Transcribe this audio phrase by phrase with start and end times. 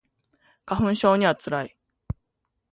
[0.65, 1.77] 花粉症には辛い